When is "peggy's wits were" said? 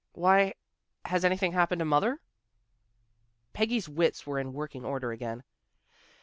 3.53-4.39